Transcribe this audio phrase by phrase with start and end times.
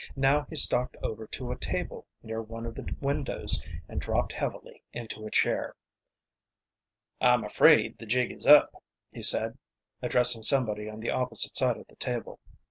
[0.15, 4.81] Now he stalked over to a table near one of the windows, and dropped heavily
[4.91, 5.75] into a chair.
[7.21, 8.71] "I'm afraid the jig is up,"
[9.11, 9.59] he said,
[10.01, 12.39] addressing somebody on the opposite side of the table.